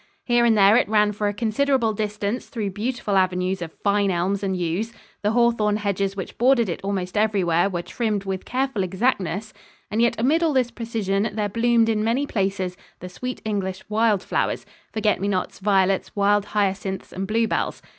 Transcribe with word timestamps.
Here 0.23 0.45
and 0.45 0.57
there 0.57 0.77
it 0.77 0.89
ran 0.89 1.11
for 1.11 1.27
a 1.27 1.31
considerable 1.33 1.93
distance 1.93 2.47
through 2.47 2.71
beautiful 2.71 3.15
avenues 3.17 3.61
of 3.61 3.71
fine 3.83 4.09
elms 4.09 4.41
and 4.41 4.57
yews; 4.57 4.93
the 5.21 5.29
hawthorne 5.29 5.77
hedges 5.77 6.15
which 6.15 6.39
bordered 6.39 6.69
it 6.69 6.81
almost 6.83 7.15
everywhere 7.15 7.69
were 7.69 7.83
trimmed 7.83 8.23
with 8.23 8.43
careful 8.43 8.81
exactness; 8.81 9.53
and 9.91 10.01
yet 10.01 10.15
amid 10.17 10.41
all 10.41 10.53
this 10.53 10.71
precision 10.71 11.29
there 11.33 11.49
bloomed 11.49 11.87
in 11.87 12.03
many 12.03 12.25
places 12.25 12.77
the 12.99 13.09
sweet 13.09 13.43
English 13.45 13.83
wild 13.89 14.23
flowers 14.23 14.65
forget 14.91 15.21
me 15.21 15.27
nots, 15.27 15.59
violets, 15.59 16.15
wild 16.15 16.45
hyacinths 16.45 17.13
and 17.13 17.27
bluebells. 17.27 17.79